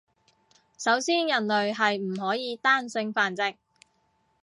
[0.79, 3.53] 首先人類係唔可以單性繁殖